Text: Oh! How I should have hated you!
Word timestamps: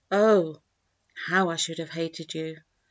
Oh! 0.11 0.63
How 1.27 1.51
I 1.51 1.57
should 1.57 1.77
have 1.77 1.91
hated 1.91 2.33
you! 2.33 2.61